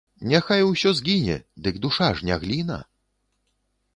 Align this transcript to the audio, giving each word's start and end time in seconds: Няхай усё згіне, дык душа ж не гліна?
Няхай 0.29 0.61
усё 0.69 0.93
згіне, 0.99 1.35
дык 1.67 1.77
душа 1.85 2.09
ж 2.21 2.27
не 2.29 2.35
гліна? 2.45 2.79